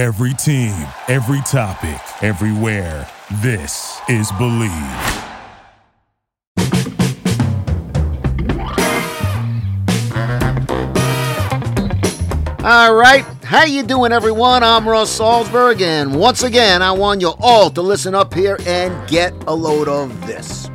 Every 0.00 0.32
team, 0.32 0.72
every 1.08 1.42
topic, 1.42 2.00
everywhere. 2.22 3.06
This 3.42 4.00
is 4.08 4.32
Believe. 4.38 4.70
All 12.64 12.94
right, 12.94 13.26
how 13.44 13.64
you 13.64 13.82
doing, 13.82 14.10
everyone? 14.10 14.62
I'm 14.62 14.88
Russ 14.88 15.18
Salzberg, 15.18 15.82
and 15.82 16.18
once 16.18 16.44
again, 16.44 16.80
I 16.80 16.92
want 16.92 17.20
you 17.20 17.34
all 17.38 17.68
to 17.68 17.82
listen 17.82 18.14
up 18.14 18.32
here 18.32 18.56
and 18.66 19.06
get 19.06 19.34
a 19.46 19.54
load 19.54 19.86
of 19.86 20.26
this. 20.26 20.69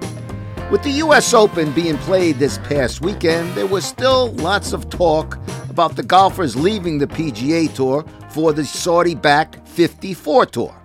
With 0.75 0.83
the 0.83 0.91
U.S. 1.05 1.33
Open 1.33 1.71
being 1.71 1.97
played 1.99 2.35
this 2.35 2.57
past 2.57 2.99
weekend, 2.99 3.55
there 3.55 3.65
was 3.65 3.85
still 3.85 4.33
lots 4.33 4.73
of 4.73 4.89
talk 4.89 5.39
about 5.69 5.95
the 5.95 6.03
golfers 6.03 6.57
leaving 6.57 6.97
the 6.97 7.07
PGA 7.07 7.73
Tour 7.73 8.03
for 8.31 8.51
the 8.51 8.65
Saudi-backed 8.65 9.65
54 9.69 10.45
Tour. 10.47 10.75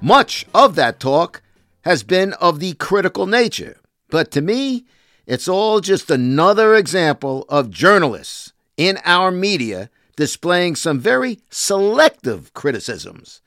Much 0.00 0.46
of 0.54 0.74
that 0.76 1.00
talk 1.00 1.42
has 1.82 2.02
been 2.02 2.32
of 2.40 2.60
the 2.60 2.72
critical 2.72 3.26
nature, 3.26 3.78
but 4.08 4.30
to 4.30 4.40
me, 4.40 4.86
it's 5.26 5.48
all 5.48 5.80
just 5.80 6.10
another 6.10 6.74
example 6.74 7.44
of 7.50 7.68
journalists 7.68 8.54
in 8.78 8.98
our 9.04 9.30
media 9.30 9.90
displaying 10.16 10.76
some 10.76 10.98
very 10.98 11.40
selective 11.50 12.54
criticisms. 12.54 13.42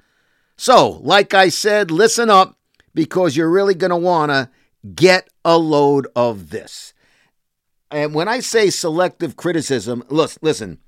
So, 0.55 0.99
like 1.01 1.33
I 1.33 1.49
said, 1.49 1.89
listen 1.89 2.29
up 2.29 2.59
because 2.93 3.35
you're 3.35 3.49
really 3.49 3.73
going 3.73 3.89
to 3.89 3.97
want 3.97 4.29
to 4.29 4.51
get 4.95 5.29
a 5.45 5.57
load 5.57 6.07
of 6.15 6.49
this. 6.49 6.93
And 7.91 8.13
when 8.13 8.27
I 8.27 8.39
say 8.39 8.69
selective 8.69 9.35
criticism, 9.35 10.03
listen, 10.09 10.79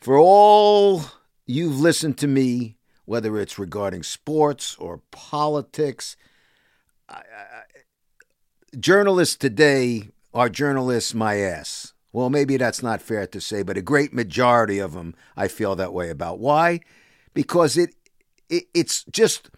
for 0.00 0.18
all 0.18 1.04
you've 1.46 1.78
listened 1.78 2.18
to 2.18 2.26
me, 2.26 2.76
whether 3.04 3.38
it's 3.38 3.58
regarding 3.58 4.02
sports 4.02 4.76
or 4.78 5.02
politics, 5.10 6.16
I, 7.08 7.14
I, 7.14 7.62
journalists 8.78 9.36
today 9.36 10.08
are 10.32 10.48
journalists 10.48 11.14
my 11.14 11.36
ass. 11.36 11.92
Well, 12.12 12.30
maybe 12.30 12.56
that's 12.56 12.82
not 12.82 13.02
fair 13.02 13.26
to 13.26 13.40
say, 13.40 13.62
but 13.62 13.76
a 13.76 13.82
great 13.82 14.12
majority 14.12 14.78
of 14.78 14.92
them 14.92 15.14
I 15.36 15.48
feel 15.48 15.76
that 15.76 15.92
way 15.92 16.10
about. 16.10 16.38
Why? 16.38 16.80
Because 17.32 17.76
it, 17.76 17.94
it 18.48 18.64
it's 18.72 19.04
just 19.04 19.50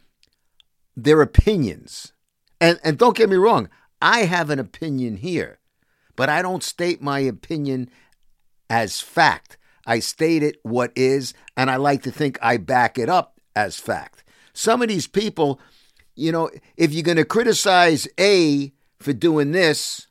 their 0.97 1.21
opinions. 1.21 2.13
And 2.61 2.81
and 2.83 2.99
don't 2.99 3.17
get 3.17 3.29
me 3.29 3.37
wrong, 3.37 3.69
I 4.01 4.21
have 4.21 4.51
an 4.51 4.59
opinion 4.59 5.17
here, 5.17 5.59
but 6.15 6.29
I 6.29 6.43
don't 6.43 6.63
state 6.63 7.03
my 7.03 7.21
opinion 7.21 7.91
as 8.71 9.01
fact. 9.01 9.59
I 9.87 10.01
state 10.01 10.43
it 10.43 10.57
what 10.63 10.93
is, 10.97 11.33
and 11.57 11.71
I 11.71 11.77
like 11.77 12.03
to 12.03 12.11
think 12.11 12.39
I 12.43 12.57
back 12.57 12.99
it 12.99 13.09
up 13.09 13.41
as 13.55 13.79
fact. 13.79 14.25
Some 14.53 14.83
of 14.83 14.89
these 14.89 15.07
people, 15.07 15.61
you 16.15 16.33
know, 16.33 16.51
if 16.77 16.93
you're 16.93 17.03
going 17.03 17.19
to 17.19 17.25
criticize 17.25 18.09
A 18.19 18.73
for 18.99 19.13
doing 19.13 19.53
this, 19.53 20.09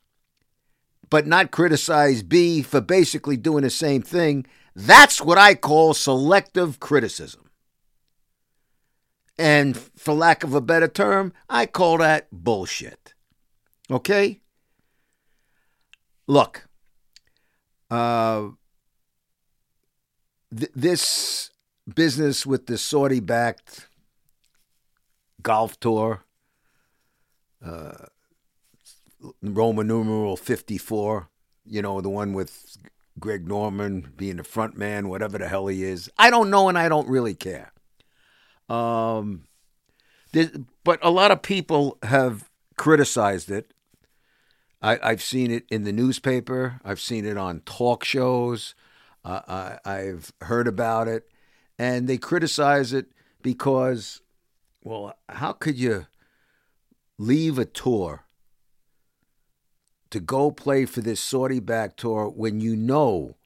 but 1.10 1.26
not 1.26 1.50
criticize 1.50 2.22
B 2.22 2.62
for 2.62 2.80
basically 2.80 3.36
doing 3.36 3.62
the 3.62 3.70
same 3.70 4.02
thing, 4.02 4.46
that's 4.74 5.20
what 5.20 5.38
I 5.38 5.54
call 5.54 5.94
selective 5.94 6.80
criticism. 6.80 7.45
And 9.38 9.76
for 9.76 10.14
lack 10.14 10.44
of 10.44 10.54
a 10.54 10.60
better 10.60 10.88
term, 10.88 11.32
I 11.48 11.66
call 11.66 11.98
that 11.98 12.28
bullshit. 12.32 13.14
Okay? 13.90 14.40
Look, 16.26 16.66
uh, 17.90 18.48
th- 20.56 20.72
this 20.74 21.50
business 21.94 22.44
with 22.46 22.66
the 22.66 22.78
Saudi 22.78 23.20
backed 23.20 23.88
golf 25.42 25.78
tour, 25.78 26.24
uh, 27.64 28.06
Roman 29.42 29.86
numeral 29.86 30.36
54, 30.36 31.28
you 31.64 31.82
know, 31.82 32.00
the 32.00 32.08
one 32.08 32.32
with 32.32 32.76
Greg 33.18 33.46
Norman 33.46 34.12
being 34.16 34.36
the 34.36 34.44
front 34.44 34.76
man, 34.76 35.08
whatever 35.08 35.38
the 35.38 35.48
hell 35.48 35.66
he 35.68 35.84
is. 35.84 36.10
I 36.18 36.30
don't 36.30 36.50
know 36.50 36.68
and 36.68 36.78
I 36.78 36.88
don't 36.88 37.08
really 37.08 37.34
care. 37.34 37.72
Um, 38.68 39.44
but 40.84 40.98
a 41.02 41.10
lot 41.10 41.30
of 41.30 41.42
people 41.42 41.98
have 42.02 42.48
criticized 42.76 43.50
it. 43.50 43.72
I, 44.82 44.98
have 45.10 45.22
seen 45.22 45.50
it 45.50 45.64
in 45.70 45.84
the 45.84 45.92
newspaper. 45.92 46.80
I've 46.84 47.00
seen 47.00 47.24
it 47.24 47.36
on 47.36 47.60
talk 47.60 48.04
shows. 48.04 48.74
Uh, 49.24 49.40
I, 49.84 49.90
I've 49.90 50.32
heard 50.42 50.68
about 50.68 51.08
it, 51.08 51.28
and 51.78 52.06
they 52.06 52.18
criticize 52.18 52.92
it 52.92 53.06
because, 53.42 54.20
well, 54.84 55.16
how 55.28 55.52
could 55.52 55.76
you 55.76 56.06
leave 57.18 57.58
a 57.58 57.64
tour 57.64 58.26
to 60.10 60.20
go 60.20 60.50
play 60.50 60.84
for 60.84 61.00
this 61.00 61.20
Saudi 61.20 61.60
back 61.60 61.96
tour 61.96 62.28
when 62.28 62.60
you 62.60 62.76
know 62.76 63.36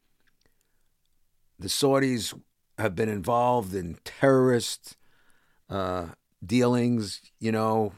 the 1.59 1.69
Saudis 1.69 2.39
have 2.79 2.95
been 2.95 3.09
involved 3.09 3.75
in 3.75 3.99
terrorist 4.05 4.97
uh, 5.71 6.07
dealings, 6.45 7.21
you 7.39 7.53
know, 7.53 7.93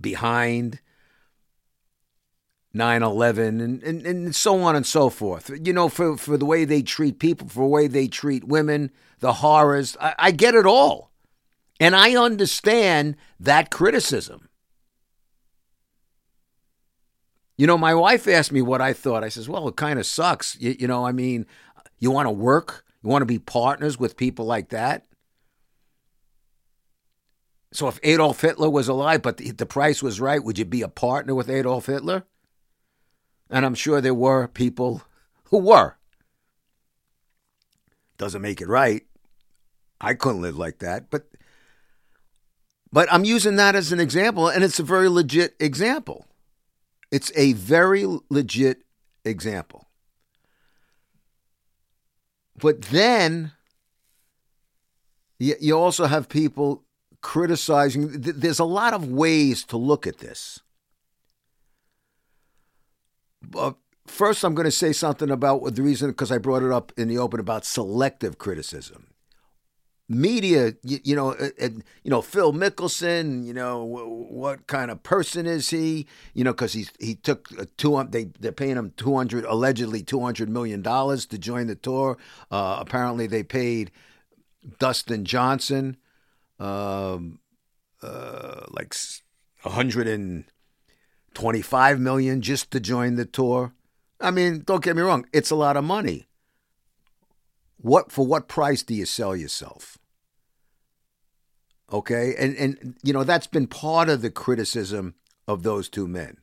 behind 0.00 0.80
9 2.72 3.02
11 3.02 3.60
and, 3.60 3.82
and, 3.82 4.06
and 4.06 4.34
so 4.34 4.60
on 4.62 4.76
and 4.76 4.86
so 4.86 5.10
forth. 5.10 5.50
You 5.62 5.72
know, 5.72 5.88
for, 5.88 6.16
for 6.16 6.36
the 6.36 6.46
way 6.46 6.64
they 6.64 6.82
treat 6.82 7.18
people, 7.18 7.48
for 7.48 7.64
the 7.64 7.70
way 7.70 7.88
they 7.88 8.06
treat 8.06 8.44
women, 8.44 8.90
the 9.18 9.34
horrors. 9.34 9.96
I, 10.00 10.14
I 10.18 10.30
get 10.30 10.54
it 10.54 10.66
all. 10.66 11.10
And 11.80 11.96
I 11.96 12.14
understand 12.14 13.16
that 13.40 13.70
criticism. 13.70 14.48
You 17.56 17.66
know, 17.66 17.78
my 17.78 17.94
wife 17.94 18.28
asked 18.28 18.52
me 18.52 18.62
what 18.62 18.80
I 18.80 18.92
thought. 18.92 19.24
I 19.24 19.28
says, 19.28 19.48
well, 19.48 19.68
it 19.68 19.76
kind 19.76 19.98
of 19.98 20.06
sucks. 20.06 20.56
You, 20.60 20.76
you 20.78 20.86
know, 20.86 21.04
I 21.06 21.12
mean, 21.12 21.46
you 21.98 22.10
want 22.10 22.26
to 22.26 22.30
work, 22.30 22.84
you 23.02 23.10
want 23.10 23.22
to 23.22 23.26
be 23.26 23.38
partners 23.38 23.98
with 23.98 24.16
people 24.16 24.44
like 24.46 24.70
that. 24.70 25.06
So 27.72 27.86
if 27.88 28.00
Adolf 28.02 28.40
Hitler 28.40 28.68
was 28.68 28.88
alive, 28.88 29.22
but 29.22 29.36
the, 29.36 29.52
the 29.52 29.66
price 29.66 30.02
was 30.02 30.20
right, 30.20 30.42
would 30.42 30.58
you 30.58 30.64
be 30.64 30.82
a 30.82 30.88
partner 30.88 31.34
with 31.34 31.48
Adolf 31.48 31.86
Hitler? 31.86 32.24
And 33.48 33.64
I'm 33.64 33.74
sure 33.74 34.00
there 34.00 34.14
were 34.14 34.48
people 34.48 35.02
who 35.44 35.58
were. 35.58 35.96
Doesn't 38.18 38.42
make 38.42 38.60
it 38.60 38.68
right. 38.68 39.02
I 40.00 40.14
couldn't 40.14 40.42
live 40.42 40.56
like 40.56 40.78
that, 40.78 41.10
but 41.10 41.26
but 42.92 43.12
I'm 43.12 43.24
using 43.24 43.56
that 43.56 43.76
as 43.76 43.92
an 43.92 44.00
example, 44.00 44.48
and 44.48 44.64
it's 44.64 44.80
a 44.80 44.82
very 44.82 45.08
legit 45.08 45.54
example. 45.60 46.26
It's 47.12 47.30
a 47.36 47.52
very 47.52 48.04
legit 48.28 48.82
example. 49.24 49.88
But 52.56 52.82
then 52.82 53.52
you 55.38 55.72
also 55.72 56.06
have 56.06 56.28
people 56.28 56.84
criticizing. 57.22 58.20
There's 58.20 58.58
a 58.58 58.64
lot 58.64 58.94
of 58.94 59.08
ways 59.08 59.64
to 59.64 59.76
look 59.76 60.06
at 60.06 60.18
this. 60.18 60.60
But 63.42 63.76
first, 64.06 64.44
I'm 64.44 64.54
going 64.54 64.66
to 64.66 64.70
say 64.70 64.92
something 64.92 65.30
about 65.30 65.74
the 65.74 65.82
reason 65.82 66.10
because 66.10 66.30
I 66.30 66.38
brought 66.38 66.62
it 66.62 66.72
up 66.72 66.92
in 66.96 67.08
the 67.08 67.18
open 67.18 67.40
about 67.40 67.64
selective 67.64 68.38
criticism 68.38 69.10
media, 70.10 70.74
you, 70.82 70.98
you 71.04 71.16
know, 71.16 71.30
uh, 71.30 71.48
uh, 71.62 71.68
you 72.02 72.10
know 72.10 72.20
Phil 72.20 72.52
Mickelson, 72.52 73.46
you 73.46 73.54
know 73.54 73.84
what 73.84 74.66
kind 74.66 74.90
of 74.90 75.02
person 75.02 75.46
is 75.46 75.70
he? 75.70 76.06
You 76.34 76.44
know, 76.44 76.52
because 76.52 76.72
he's 76.72 76.90
he 76.98 77.14
took 77.14 77.48
two. 77.78 78.04
They 78.10 78.24
they're 78.38 78.52
paying 78.52 78.76
him 78.76 78.92
two 78.96 79.16
hundred 79.16 79.44
allegedly 79.44 80.02
two 80.02 80.20
hundred 80.20 80.50
million 80.50 80.82
dollars 80.82 81.24
to 81.26 81.38
join 81.38 81.68
the 81.68 81.76
tour. 81.76 82.18
Uh, 82.50 82.78
apparently, 82.80 83.26
they 83.26 83.44
paid 83.44 83.92
Dustin 84.78 85.24
Johnson 85.24 85.96
um, 86.60 87.40
uh, 88.02 88.66
like 88.70 88.94
one 89.62 89.74
hundred 89.74 90.06
and 90.06 90.44
twenty 91.34 91.62
five 91.62 91.98
million 91.98 92.42
just 92.42 92.70
to 92.70 92.78
join 92.78 93.16
the 93.16 93.24
tour. 93.24 93.72
I 94.20 94.30
mean, 94.30 94.62
don't 94.64 94.84
get 94.84 94.94
me 94.94 95.02
wrong, 95.02 95.26
it's 95.32 95.50
a 95.50 95.56
lot 95.56 95.76
of 95.76 95.84
money. 95.84 96.28
What 97.78 98.12
for 98.12 98.26
what 98.26 98.46
price 98.46 98.82
do 98.82 98.94
you 98.94 99.06
sell 99.06 99.34
yourself? 99.34 99.96
Okay. 101.92 102.34
And, 102.38 102.54
and, 102.56 102.94
you 103.02 103.12
know, 103.12 103.24
that's 103.24 103.48
been 103.48 103.66
part 103.66 104.08
of 104.08 104.22
the 104.22 104.30
criticism 104.30 105.14
of 105.48 105.64
those 105.64 105.88
two 105.88 106.06
men. 106.06 106.36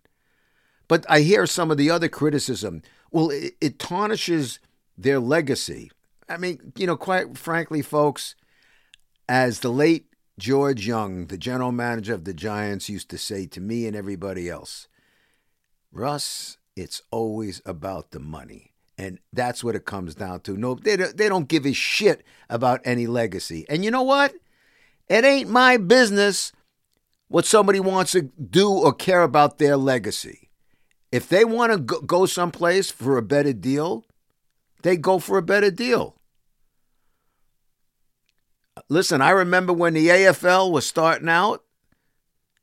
But 0.90 1.06
I 1.08 1.22
hear 1.22 1.46
some 1.46 1.72
of 1.72 1.78
the 1.78 1.90
other 1.90 2.10
criticism. 2.10 2.82
Well, 3.12 3.30
it, 3.30 3.56
it 3.62 3.80
tarnishes 3.80 4.60
their 4.98 5.20
legacy. 5.20 5.92
I 6.28 6.38
mean, 6.38 6.74
you 6.76 6.88
know, 6.88 6.98
quite 6.98 7.38
frankly, 7.38 7.82
folks, 7.82 8.36
as 9.28 9.60
the 9.60 9.70
late 9.72 10.08
George 10.40 10.86
Young, 10.86 11.28
the 11.28 11.38
general 11.38 11.72
manager 11.72 12.14
of 12.14 12.24
the 12.24 12.34
Giants, 12.34 12.90
used 12.90 13.10
to 13.10 13.18
say 13.18 13.46
to 13.48 13.62
me 13.62 13.88
and 13.88 13.96
everybody 13.96 14.50
else, 14.50 14.88
Russ, 15.92 16.58
it's 16.76 17.02
always 17.12 17.62
about 17.66 18.12
the 18.12 18.20
money. 18.20 18.74
And 19.00 19.20
that's 19.32 19.64
what 19.64 19.76
it 19.76 19.86
comes 19.86 20.16
down 20.16 20.42
to. 20.42 20.58
No, 20.58 20.76
they 20.76 20.96
don't, 20.96 21.18
they 21.18 21.30
don't 21.30 21.48
give 21.48 21.66
a 21.66 21.74
shit 21.74 22.24
about 22.50 22.82
any 22.84 23.08
legacy. 23.08 23.66
And 23.70 23.86
you 23.86 23.92
know 23.92 24.04
what? 24.04 24.34
It 25.08 25.24
ain't 25.24 25.50
my 25.50 25.78
business 25.78 26.52
what 27.28 27.46
somebody 27.46 27.80
wants 27.80 28.14
to 28.14 28.24
do 28.24 28.72
or 28.72 28.94
care 28.94 29.22
about 29.22 29.58
their 29.58 29.78
legacy. 29.78 30.50
If 31.12 31.30
they 31.30 31.46
want 31.46 31.72
to 31.72 32.02
go 32.02 32.26
someplace 32.26 32.92
for 32.92 33.18
a 33.18 33.22
better 33.22 33.54
deal, 33.54 34.06
they 34.84 34.98
go 34.98 35.20
for 35.20 35.38
a 35.38 35.44
better 35.44 35.72
deal. 35.72 36.17
Listen, 38.90 39.22
I 39.22 39.32
remember 39.32 39.74
when 39.74 39.94
the 39.94 40.08
AFL 40.08 40.72
was 40.72 40.86
starting 40.86 41.30
out 41.30 41.64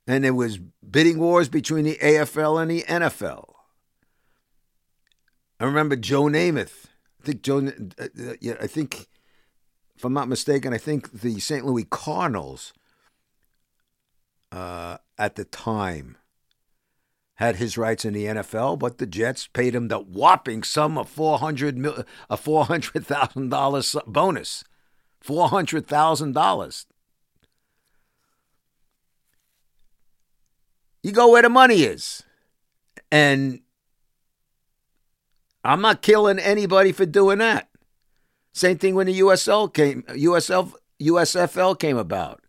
and 0.06 0.24
there 0.24 0.34
was 0.34 0.58
bidding 0.58 1.18
wars 1.18 1.48
between 1.48 1.84
the 1.84 1.96
AFL 1.96 2.60
and 2.60 2.70
the 2.70 2.82
NFL. 2.82 3.52
I 5.60 5.64
remember 5.64 5.96
Joe 5.96 6.24
Namath. 6.24 6.86
I 7.22 7.26
think 7.26 7.42
Joe. 7.42 7.58
Uh, 7.98 8.04
uh, 8.04 8.34
yeah, 8.40 8.54
I 8.60 8.66
think, 8.66 9.06
if 9.96 10.04
I'm 10.04 10.12
not 10.12 10.28
mistaken, 10.28 10.74
I 10.74 10.78
think 10.78 11.20
the 11.20 11.40
St. 11.40 11.64
Louis 11.64 11.84
Cardinals 11.84 12.72
uh, 14.52 14.98
at 15.16 15.36
the 15.36 15.44
time 15.44 16.16
had 17.36 17.56
his 17.56 17.76
rights 17.76 18.04
in 18.04 18.14
the 18.14 18.26
NFL, 18.26 18.78
but 18.78 18.98
the 18.98 19.06
Jets 19.06 19.48
paid 19.48 19.74
him 19.74 19.88
the 19.88 19.98
whopping 19.98 20.62
sum 20.62 20.96
of 20.96 21.08
four 21.08 21.38
hundred 21.38 21.84
a 22.30 22.36
four 22.36 22.66
hundred 22.66 23.06
thousand 23.06 23.48
dollars 23.48 23.96
bonus, 24.06 24.64
four 25.24 25.48
hundred 25.48 25.86
thousand 25.86 26.32
dollars. 26.32 26.84
You 31.02 31.12
go 31.12 31.30
where 31.32 31.40
the 31.40 31.48
money 31.48 31.82
is, 31.82 32.22
and 33.10 33.60
I'm 35.64 35.80
not 35.80 36.02
killing 36.02 36.38
anybody 36.38 36.92
for 36.92 37.06
doing 37.06 37.38
that. 37.38 37.70
Same 38.52 38.76
thing 38.76 38.94
when 38.94 39.06
the 39.06 39.18
USL 39.20 39.72
came, 39.72 40.02
USL, 40.02 40.74
USFL 41.00 41.78
came 41.78 41.96
about. 41.96 42.42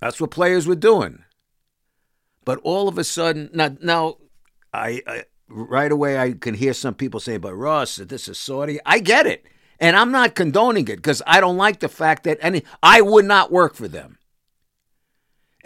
That's 0.00 0.20
what 0.20 0.32
players 0.32 0.66
were 0.66 0.74
doing. 0.74 1.22
But 2.44 2.58
all 2.64 2.88
of 2.88 2.98
a 2.98 3.04
sudden, 3.04 3.48
now, 3.54 3.76
now 3.80 4.16
I, 4.72 5.02
I 5.06 5.24
right 5.48 5.92
away 5.92 6.18
I 6.18 6.32
can 6.32 6.54
hear 6.54 6.72
some 6.74 6.94
people 6.94 7.20
say, 7.20 7.36
"But 7.36 7.54
Russ, 7.54 7.96
this 7.96 8.28
is 8.28 8.38
Saudi." 8.38 8.78
I 8.86 8.98
get 8.98 9.26
it, 9.26 9.46
and 9.78 9.96
I'm 9.96 10.12
not 10.12 10.34
condoning 10.34 10.88
it 10.88 10.96
because 10.96 11.22
I 11.26 11.40
don't 11.40 11.56
like 11.56 11.80
the 11.80 11.88
fact 11.88 12.24
that 12.24 12.38
any 12.40 12.62
I 12.82 13.00
would 13.00 13.24
not 13.24 13.52
work 13.52 13.74
for 13.74 13.88
them. 13.88 14.18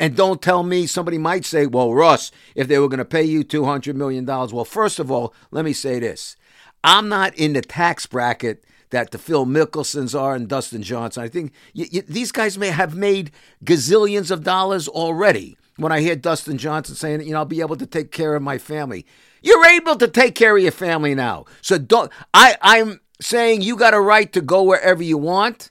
And 0.00 0.17
don't 0.17 0.41
tell 0.41 0.62
me 0.62 0.87
somebody 0.87 1.19
might 1.19 1.44
say, 1.44 1.67
well, 1.67 1.93
Russ, 1.93 2.32
if 2.55 2.69
they 2.69 2.79
were 2.79 2.88
going 2.88 2.99
to 2.99 3.05
pay 3.05 3.23
you 3.23 3.44
$200 3.44 3.94
million. 3.94 4.25
Well, 4.25 4.65
first 4.65 4.99
of 4.99 5.11
all, 5.11 5.35
let 5.50 5.62
me 5.62 5.75
say 5.75 6.00
this 6.00 6.37
I'm 6.82 7.11
not 7.11 7.35
in 7.35 7.53
the 7.53 7.61
tax 7.61 8.06
bracket 8.06 8.65
that 8.88 9.11
the 9.11 9.19
Phil 9.19 9.44
Mickelsons 9.44 10.19
are 10.19 10.35
and 10.35 10.49
Dustin 10.49 10.82
Johnson. 10.82 11.23
I 11.23 11.29
think 11.29 11.53
these 11.75 12.32
guys 12.32 12.56
may 12.56 12.69
have 12.69 12.94
made 12.97 13.31
gazillions 13.62 14.31
of 14.31 14.43
dollars 14.43 14.88
already. 14.88 15.59
When 15.77 15.93
I 15.93 16.00
hear 16.00 16.17
Dustin 16.17 16.56
Johnson 16.56 16.94
saying, 16.94 17.21
you 17.21 17.32
know, 17.32 17.38
I'll 17.38 17.44
be 17.44 17.61
able 17.61 17.77
to 17.77 17.87
take 17.87 18.11
care 18.11 18.35
of 18.35 18.43
my 18.43 18.56
family. 18.56 19.05
You're 19.43 19.67
able 19.67 19.97
to 19.97 20.09
take 20.09 20.35
care 20.35 20.57
of 20.57 20.63
your 20.63 20.73
family 20.73 21.15
now. 21.15 21.47
So 21.63 21.79
don't 21.79 22.11
I 22.35 22.57
I'm 22.61 23.01
saying 23.21 23.63
you 23.63 23.77
got 23.77 23.95
a 23.95 24.01
right 24.01 24.33
to 24.33 24.41
go 24.41 24.63
wherever 24.63 25.03
you 25.03 25.19
want. 25.19 25.71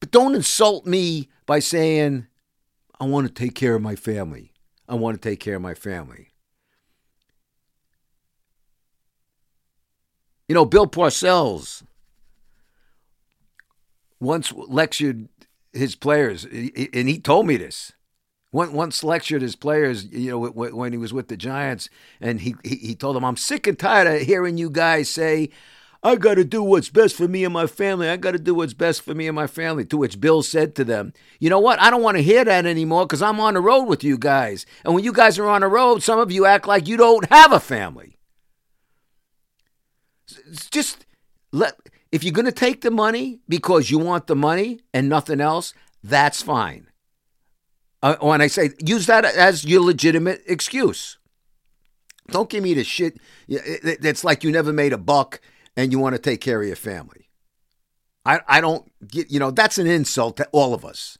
But 0.00 0.10
don't 0.10 0.34
insult 0.34 0.86
me 0.86 1.28
by 1.46 1.58
saying 1.58 2.26
I 3.00 3.04
want 3.04 3.26
to 3.26 3.32
take 3.32 3.54
care 3.54 3.74
of 3.74 3.82
my 3.82 3.96
family. 3.96 4.52
I 4.88 4.94
want 4.94 5.20
to 5.20 5.28
take 5.28 5.40
care 5.40 5.56
of 5.56 5.62
my 5.62 5.74
family. 5.74 6.28
You 10.48 10.54
know, 10.54 10.64
Bill 10.64 10.86
Parcells 10.86 11.82
once 14.20 14.52
lectured 14.52 15.28
his 15.72 15.96
players, 15.96 16.44
and 16.44 17.08
he 17.08 17.18
told 17.18 17.46
me 17.46 17.56
this. 17.56 17.92
Once 18.52 19.04
lectured 19.04 19.42
his 19.42 19.56
players, 19.56 20.06
you 20.06 20.30
know, 20.30 20.46
when 20.48 20.92
he 20.92 20.98
was 20.98 21.12
with 21.12 21.28
the 21.28 21.36
Giants, 21.36 21.90
and 22.20 22.40
he 22.40 22.54
he 22.64 22.94
told 22.94 23.16
them, 23.16 23.24
"I'm 23.24 23.36
sick 23.36 23.66
and 23.66 23.78
tired 23.78 24.06
of 24.06 24.26
hearing 24.26 24.56
you 24.56 24.70
guys 24.70 25.10
say 25.10 25.50
I 26.06 26.14
got 26.14 26.34
to 26.34 26.44
do 26.44 26.62
what's 26.62 26.88
best 26.88 27.16
for 27.16 27.26
me 27.26 27.42
and 27.42 27.52
my 27.52 27.66
family. 27.66 28.08
I 28.08 28.16
got 28.16 28.30
to 28.30 28.38
do 28.38 28.54
what's 28.54 28.74
best 28.74 29.02
for 29.02 29.12
me 29.12 29.26
and 29.26 29.34
my 29.34 29.48
family. 29.48 29.84
To 29.86 29.96
which 29.96 30.20
Bill 30.20 30.40
said 30.40 30.76
to 30.76 30.84
them, 30.84 31.12
You 31.40 31.50
know 31.50 31.58
what? 31.58 31.80
I 31.80 31.90
don't 31.90 32.02
want 32.02 32.16
to 32.16 32.22
hear 32.22 32.44
that 32.44 32.64
anymore 32.64 33.06
because 33.06 33.22
I'm 33.22 33.40
on 33.40 33.54
the 33.54 33.60
road 33.60 33.84
with 33.84 34.04
you 34.04 34.16
guys. 34.16 34.66
And 34.84 34.94
when 34.94 35.02
you 35.02 35.12
guys 35.12 35.36
are 35.36 35.48
on 35.48 35.62
the 35.62 35.68
road, 35.68 36.04
some 36.04 36.20
of 36.20 36.30
you 36.30 36.46
act 36.46 36.68
like 36.68 36.86
you 36.86 36.96
don't 36.96 37.28
have 37.30 37.50
a 37.50 37.58
family. 37.58 38.16
It's 40.48 40.70
just 40.70 41.06
let, 41.50 41.76
if 42.12 42.22
you're 42.22 42.32
going 42.32 42.44
to 42.44 42.52
take 42.52 42.82
the 42.82 42.90
money 42.92 43.40
because 43.48 43.90
you 43.90 43.98
want 43.98 44.28
the 44.28 44.36
money 44.36 44.80
and 44.94 45.08
nothing 45.08 45.40
else, 45.40 45.74
that's 46.04 46.40
fine. 46.40 46.86
Uh, 48.02 48.16
when 48.20 48.40
I 48.40 48.46
say 48.46 48.70
use 48.84 49.06
that 49.06 49.24
as 49.24 49.64
your 49.64 49.80
legitimate 49.80 50.42
excuse. 50.46 51.18
Don't 52.28 52.50
give 52.50 52.62
me 52.62 52.74
the 52.74 52.84
shit. 52.84 53.18
It's 53.48 54.24
like 54.24 54.44
you 54.44 54.50
never 54.50 54.72
made 54.72 54.92
a 54.92 54.98
buck 54.98 55.40
and 55.76 55.92
you 55.92 55.98
want 55.98 56.14
to 56.14 56.20
take 56.20 56.40
care 56.40 56.60
of 56.60 56.66
your 56.66 56.76
family. 56.76 57.28
I, 58.24 58.40
I 58.48 58.60
don't 58.60 58.90
get, 59.06 59.30
you 59.30 59.38
know, 59.38 59.52
that's 59.52 59.78
an 59.78 59.86
insult 59.86 60.36
to 60.38 60.48
all 60.50 60.74
of 60.74 60.84
us. 60.84 61.16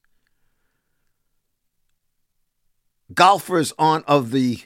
Golfers 3.15 3.73
aren't 3.79 4.05
of 4.07 4.33
the 4.33 4.61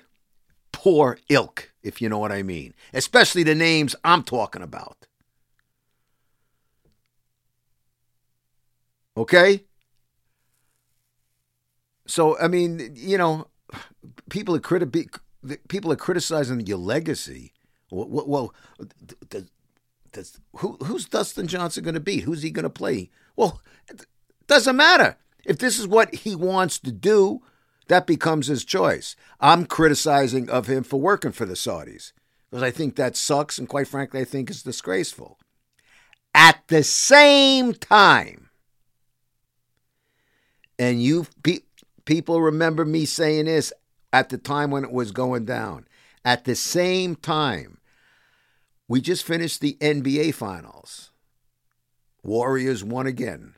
poor 0.73 1.19
ilk, 1.29 1.73
if 1.83 2.01
you 2.01 2.09
know 2.09 2.19
what 2.19 2.33
I 2.33 2.43
mean, 2.43 2.75
especially 2.95 3.43
the 3.43 3.55
names 3.55 3.95
I'm 4.03 4.23
talking 4.23 4.63
about. 4.63 5.07
Okay? 9.17 9.65
So, 12.11 12.37
I 12.41 12.49
mean, 12.49 12.93
you 12.97 13.17
know, 13.17 13.47
people 14.31 14.57
are, 14.57 14.61
criti- 14.61 15.17
people 15.69 15.93
are 15.93 15.97
criticizing 15.97 16.67
your 16.67 16.79
legacy. 16.79 17.53
Well, 17.93 18.27
well, 18.27 18.55
does, 20.11 20.41
who, 20.57 20.77
who's 20.85 21.07
Dustin 21.07 21.47
Johnson 21.47 21.85
going 21.85 21.95
to 21.95 22.01
be? 22.01 22.21
Who's 22.21 22.43
he 22.43 22.51
going 22.51 22.65
to 22.65 22.71
play? 22.71 23.11
Well, 23.37 23.63
it 23.89 24.07
doesn't 24.49 24.75
matter. 24.75 25.19
If 25.45 25.59
this 25.59 25.79
is 25.79 25.87
what 25.87 26.13
he 26.13 26.35
wants 26.35 26.81
to 26.81 26.91
do, 26.91 27.43
that 27.87 28.09
becomes 28.09 28.49
his 28.49 28.65
choice. 28.65 29.15
I'm 29.39 29.65
criticizing 29.65 30.51
of 30.51 30.67
him 30.67 30.83
for 30.83 31.01
working 31.01 31.33
for 31.33 31.47
the 31.47 31.55
Saudis 31.55 32.13
because 32.51 32.65
I 32.65 32.73
think 32.73 32.97
that 32.97 33.17
sucks, 33.17 33.57
and 33.57 33.69
quite 33.69 33.87
frankly, 33.87 34.21
I 34.21 34.25
think 34.25 34.51
it's 34.51 34.65
disgraceful. 34.65 35.39
At 36.35 36.61
the 36.67 36.83
same 36.83 37.73
time, 37.73 38.51
and 40.77 41.03
you 41.03 41.27
pe- 41.43 41.61
people 42.11 42.43
remember 42.43 42.85
me 42.85 43.05
saying 43.05 43.45
this 43.45 43.73
at 44.13 44.31
the 44.31 44.37
time 44.37 44.73
when 44.73 44.83
it 44.83 44.91
was 44.91 45.13
going 45.13 45.45
down. 45.45 45.87
At 46.25 46.45
the 46.45 46.57
same 46.57 47.15
time, 47.15 47.79
we 48.89 49.01
just 49.01 49.23
finished 49.23 49.61
the 49.61 49.77
NBA 49.81 50.35
Finals. 50.35 51.13
Warriors 52.25 52.83
won 52.83 53.07
again. 53.07 53.55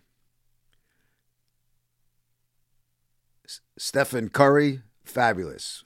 Stephen 3.78 4.28
Curry, 4.28 4.82
fabulous. 5.02 5.82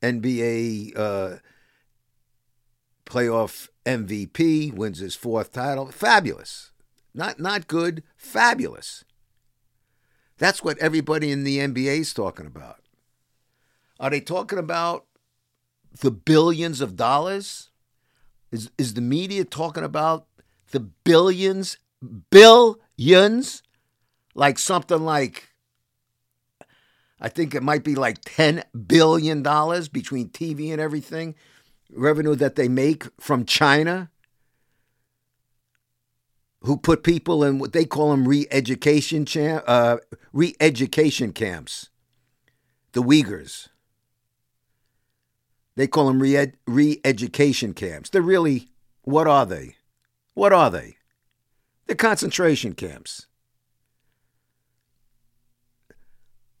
NBA 0.00 0.96
uh, 0.96 1.36
playoff 3.04 3.68
MVP, 3.84 4.72
wins 4.72 4.98
his 5.00 5.16
fourth 5.16 5.50
title. 5.50 5.86
Fabulous. 5.86 6.70
Not 7.12 7.40
not 7.40 7.66
good, 7.66 8.04
fabulous. 8.16 9.04
That's 10.40 10.64
what 10.64 10.78
everybody 10.78 11.30
in 11.30 11.44
the 11.44 11.58
NBA 11.58 11.98
is 11.98 12.14
talking 12.14 12.46
about. 12.46 12.80
Are 14.00 14.08
they 14.08 14.22
talking 14.22 14.58
about 14.58 15.04
the 16.00 16.10
billions 16.10 16.80
of 16.80 16.96
dollars? 16.96 17.68
Is 18.50 18.70
is 18.78 18.94
the 18.94 19.02
media 19.02 19.44
talking 19.44 19.84
about 19.84 20.26
the 20.70 20.80
billions, 20.80 21.76
billions, 22.30 23.62
like 24.34 24.58
something 24.58 25.04
like 25.04 25.50
I 27.20 27.28
think 27.28 27.54
it 27.54 27.62
might 27.62 27.84
be 27.84 27.94
like 27.94 28.22
ten 28.24 28.64
billion 28.86 29.42
dollars 29.42 29.88
between 29.88 30.30
TV 30.30 30.72
and 30.72 30.80
everything, 30.80 31.34
revenue 31.92 32.34
that 32.36 32.56
they 32.56 32.66
make 32.66 33.04
from 33.20 33.44
China. 33.44 34.10
Who 36.62 36.76
put 36.76 37.02
people 37.02 37.42
in 37.42 37.58
what 37.58 37.72
they 37.72 37.84
call 37.84 38.10
them 38.10 38.28
re-education 38.28 39.24
cha- 39.24 39.62
uh, 39.66 39.98
re-education 40.32 41.32
camps? 41.32 41.88
The 42.92 43.02
Uyghurs. 43.02 43.68
They 45.76 45.86
call 45.86 46.08
them 46.08 46.20
re 46.20 47.00
education 47.04 47.72
camps. 47.72 48.10
They're 48.10 48.20
really, 48.20 48.68
what 49.02 49.26
are 49.26 49.46
they? 49.46 49.76
What 50.34 50.52
are 50.52 50.70
they? 50.70 50.96
They're 51.86 51.96
concentration 51.96 52.74
camps. 52.74 53.26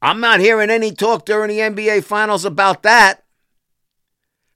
I'm 0.00 0.20
not 0.20 0.40
hearing 0.40 0.70
any 0.70 0.92
talk 0.92 1.26
during 1.26 1.50
the 1.50 1.58
NBA 1.58 2.04
Finals 2.04 2.46
about 2.46 2.82
that. 2.84 3.24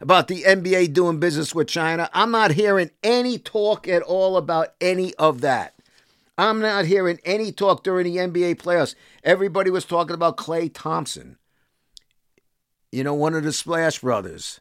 About 0.01 0.29
the 0.29 0.43
NBA 0.43 0.93
doing 0.93 1.19
business 1.19 1.55
with 1.55 1.69
China. 1.69 2.11
I'm 2.13 2.31
not 2.31 2.53
hearing 2.53 2.91
any 3.03 3.39
talk 3.39 3.89
at 3.89 4.03
all 4.03 4.37
about 4.37 4.75
any 4.81 5.15
of 5.15 5.41
that. 5.41 5.75
I'm 6.37 6.61
not 6.61 6.85
hearing 6.85 7.21
any 7.25 7.53
talk 7.53 7.85
during 7.85 8.05
the 8.05 8.19
NBA 8.19 8.57
playoffs. 8.57 8.95
Everybody 9.23 9.71
was 9.71 9.85
talking 9.85 10.15
about 10.15 10.37
Klay 10.37 10.71
Thompson. 10.73 11.39
You 12.91 13.05
know, 13.05 13.15
one 13.15 13.35
of 13.35 13.45
the 13.45 13.53
Splash 13.53 14.01
Brothers 14.01 14.61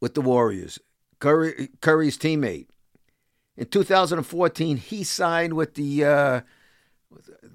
with 0.00 0.14
the 0.14 0.20
Warriors, 0.20 0.78
Curry, 1.18 1.68
Curry's 1.80 2.18
teammate. 2.18 2.66
In 3.56 3.66
2014, 3.66 4.78
he 4.78 5.04
signed 5.04 5.54
with 5.54 5.74
the 5.74 6.04
uh, 6.04 6.40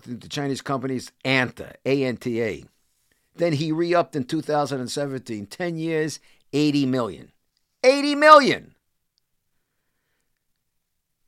the 0.05 0.29
Chinese 0.29 0.61
company's 0.61 1.11
Anta, 1.25 1.73
A 1.85 2.05
N 2.05 2.17
T 2.17 2.41
A. 2.41 2.63
Then 3.37 3.53
he 3.53 3.71
re 3.71 3.93
upped 3.93 4.15
in 4.15 4.23
2017, 4.23 5.45
10 5.45 5.77
years, 5.77 6.19
80 6.53 6.85
million. 6.85 7.31
80 7.83 8.15
million! 8.15 8.75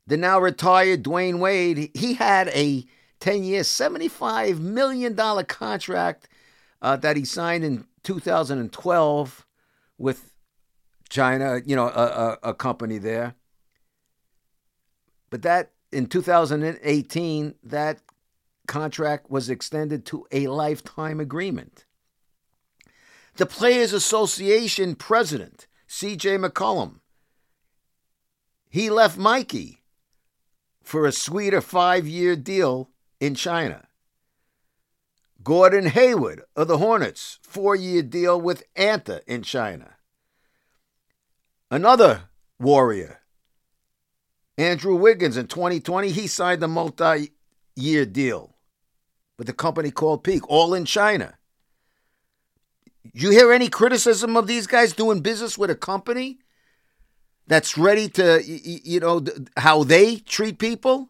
The 0.06 0.16
now 0.16 0.40
retired 0.40 1.04
Dwyane 1.04 1.38
Wade, 1.38 1.90
he 1.94 2.14
had 2.14 2.48
a 2.48 2.84
10 3.20 3.44
year, 3.44 3.62
$75 3.62 4.58
million 4.58 5.14
contract 5.44 6.28
uh, 6.82 6.96
that 6.96 7.16
he 7.16 7.24
signed 7.24 7.64
in 7.64 7.86
2012 8.02 9.46
with 9.98 10.34
China, 11.08 11.60
you 11.64 11.76
know, 11.76 11.88
a, 11.88 12.38
a, 12.42 12.50
a 12.50 12.54
company 12.54 12.98
there. 12.98 13.34
But 15.28 15.42
that 15.42 15.72
in 15.92 16.06
2018, 16.06 17.54
that 17.64 18.00
contract 18.66 19.30
was 19.30 19.50
extended 19.50 20.06
to 20.06 20.26
a 20.32 20.46
lifetime 20.46 21.20
agreement. 21.20 21.84
The 23.36 23.46
Players 23.46 23.92
Association 23.92 24.94
president, 24.94 25.66
CJ 25.88 26.44
McCollum, 26.44 27.00
he 28.68 28.90
left 28.90 29.18
Nike 29.18 29.82
for 30.82 31.06
a 31.06 31.12
sweeter 31.12 31.60
five 31.60 32.06
year 32.06 32.36
deal 32.36 32.90
in 33.18 33.34
China. 33.34 33.88
Gordon 35.42 35.86
Hayward 35.86 36.42
of 36.54 36.68
the 36.68 36.78
Hornets, 36.78 37.38
four 37.42 37.74
year 37.74 38.02
deal 38.02 38.40
with 38.40 38.62
Anta 38.74 39.22
in 39.26 39.42
China. 39.42 39.96
Another 41.70 42.24
warrior, 42.58 43.20
Andrew 44.58 44.96
Wiggins, 44.96 45.36
in 45.36 45.46
2020, 45.46 46.10
he 46.10 46.26
signed 46.26 46.62
a 46.62 46.68
multi 46.68 47.32
year 47.74 48.04
deal 48.04 48.56
with 49.38 49.48
a 49.48 49.54
company 49.54 49.90
called 49.90 50.22
Peak, 50.22 50.46
all 50.48 50.74
in 50.74 50.84
China. 50.84 51.38
You 53.02 53.30
hear 53.30 53.52
any 53.52 53.68
criticism 53.68 54.36
of 54.36 54.46
these 54.46 54.66
guys 54.66 54.92
doing 54.92 55.20
business 55.20 55.56
with 55.56 55.70
a 55.70 55.74
company 55.74 56.38
that's 57.46 57.76
ready 57.78 58.08
to, 58.08 58.42
you 58.44 59.00
know, 59.00 59.24
how 59.56 59.84
they 59.84 60.16
treat 60.16 60.58
people? 60.58 61.08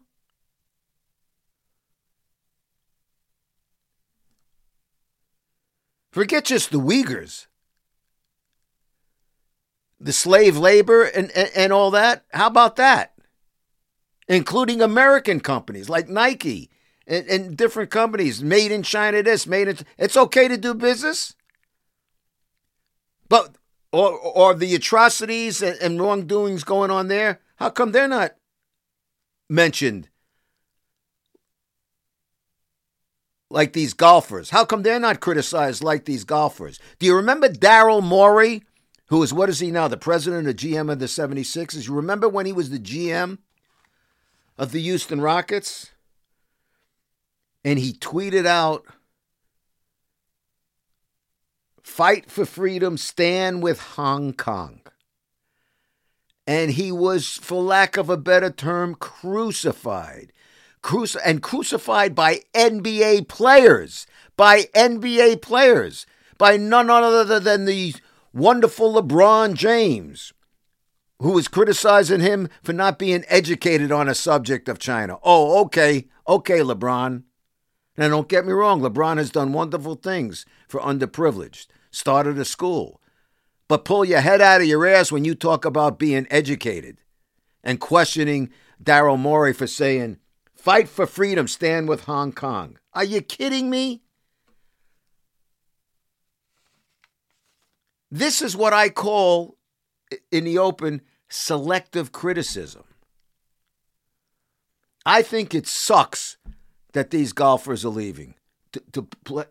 Forget 6.11 6.45
just 6.45 6.71
the 6.71 6.79
Uyghurs, 6.79 7.47
the 9.99 10.11
slave 10.11 10.57
labor 10.57 11.03
and, 11.03 11.31
and, 11.31 11.49
and 11.55 11.73
all 11.73 11.91
that. 11.91 12.25
How 12.33 12.47
about 12.47 12.75
that? 12.77 13.13
Including 14.27 14.81
American 14.81 15.39
companies 15.39 15.89
like 15.89 16.09
Nike 16.09 16.69
and, 17.07 17.27
and 17.27 17.57
different 17.57 17.91
companies 17.91 18.41
made 18.41 18.71
in 18.71 18.83
China. 18.83 19.23
This 19.23 19.45
made 19.47 19.67
in. 19.67 19.77
It's 19.97 20.17
okay 20.17 20.47
to 20.47 20.57
do 20.57 20.73
business. 20.73 21.35
But 23.31 23.55
or 23.93 24.11
or 24.11 24.53
the 24.53 24.75
atrocities 24.75 25.61
and, 25.61 25.79
and 25.81 26.01
wrongdoings 26.01 26.65
going 26.65 26.91
on 26.91 27.07
there, 27.07 27.39
how 27.55 27.69
come 27.69 27.93
they're 27.93 28.05
not 28.05 28.35
mentioned? 29.49 30.09
Like 33.49 33.71
these 33.71 33.93
golfers. 33.93 34.49
How 34.49 34.65
come 34.65 34.83
they're 34.83 34.99
not 34.99 35.21
criticized 35.21 35.81
like 35.81 36.03
these 36.03 36.25
golfers? 36.25 36.77
Do 36.99 37.05
you 37.05 37.15
remember 37.15 37.47
Daryl 37.47 38.03
Morey, 38.03 38.63
who 39.07 39.23
is 39.23 39.33
what 39.33 39.47
is 39.47 39.59
he 39.59 39.71
now? 39.71 39.87
The 39.87 39.95
president 39.95 40.49
of 40.49 40.57
GM 40.57 40.91
of 40.91 40.99
the 40.99 41.05
76ers. 41.05 41.87
You 41.87 41.93
remember 41.93 42.27
when 42.27 42.45
he 42.45 42.51
was 42.51 42.69
the 42.69 42.79
GM 42.79 43.37
of 44.57 44.73
the 44.73 44.81
Houston 44.81 45.21
Rockets? 45.21 45.91
And 47.63 47.79
he 47.79 47.93
tweeted 47.93 48.45
out 48.45 48.85
Fight 51.83 52.29
for 52.29 52.45
freedom, 52.45 52.97
stand 52.97 53.63
with 53.63 53.79
Hong 53.79 54.33
Kong. 54.33 54.81
And 56.47 56.71
he 56.71 56.91
was, 56.91 57.27
for 57.27 57.61
lack 57.61 57.97
of 57.97 58.09
a 58.09 58.17
better 58.17 58.49
term, 58.49 58.95
crucified. 58.95 60.33
Cruci- 60.83 61.21
and 61.23 61.41
crucified 61.41 62.15
by 62.15 62.41
NBA 62.53 63.27
players, 63.27 64.07
by 64.35 64.63
NBA 64.75 65.41
players, 65.41 66.05
by 66.37 66.57
none 66.57 66.89
other 66.89 67.39
than 67.39 67.65
the 67.65 67.93
wonderful 68.33 68.93
LeBron 68.93 69.53
James, 69.53 70.33
who 71.21 71.33
was 71.33 71.47
criticizing 71.47 72.19
him 72.19 72.49
for 72.63 72.73
not 72.73 72.97
being 72.97 73.23
educated 73.27 73.91
on 73.91 74.09
a 74.09 74.15
subject 74.15 74.67
of 74.67 74.79
China. 74.79 75.17
Oh, 75.23 75.61
okay, 75.65 76.07
okay, 76.27 76.59
LeBron. 76.59 77.23
Now, 78.01 78.09
don't 78.09 78.27
get 78.27 78.47
me 78.47 78.51
wrong, 78.51 78.81
LeBron 78.81 79.17
has 79.17 79.29
done 79.29 79.53
wonderful 79.53 79.93
things 79.93 80.43
for 80.67 80.81
underprivileged, 80.81 81.67
started 81.91 82.39
a 82.39 82.45
school. 82.45 82.99
But 83.67 83.85
pull 83.85 84.03
your 84.03 84.21
head 84.21 84.41
out 84.41 84.59
of 84.59 84.65
your 84.65 84.87
ass 84.87 85.11
when 85.11 85.23
you 85.23 85.35
talk 85.35 85.65
about 85.65 85.99
being 85.99 86.25
educated 86.31 86.97
and 87.63 87.79
questioning 87.79 88.49
Daryl 88.83 89.19
Morey 89.19 89.53
for 89.53 89.67
saying, 89.67 90.17
fight 90.55 90.89
for 90.89 91.05
freedom, 91.05 91.47
stand 91.47 91.87
with 91.87 92.05
Hong 92.05 92.31
Kong. 92.31 92.79
Are 92.95 93.03
you 93.03 93.21
kidding 93.21 93.69
me? 93.69 94.01
This 98.09 98.41
is 98.41 98.57
what 98.57 98.73
I 98.73 98.89
call, 98.89 99.57
in 100.31 100.45
the 100.45 100.57
open, 100.57 101.01
selective 101.29 102.11
criticism. 102.11 102.83
I 105.05 105.21
think 105.21 105.53
it 105.53 105.67
sucks 105.67 106.37
that 106.93 107.11
these 107.11 107.33
golfers 107.33 107.85
are 107.85 107.89
leaving 107.89 108.35
to 108.71 108.81
to, 108.91 109.03
play, 109.23 109.45